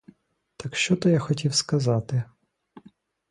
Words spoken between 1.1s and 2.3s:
хотів сказати?